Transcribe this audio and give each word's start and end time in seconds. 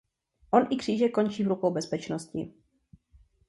On 0.51 0.67
i 0.69 0.77
Křížek 0.77 1.11
končí 1.13 1.43
v 1.43 1.47
rukou 1.47 1.71
bezpečnosti. 1.71 2.53